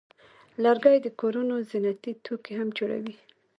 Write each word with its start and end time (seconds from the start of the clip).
لرګی 0.63 0.97
د 1.01 1.07
کورونو 1.21 1.55
زینتي 1.69 2.11
توکي 2.25 2.53
هم 2.59 2.69
جوړوي. 2.77 3.15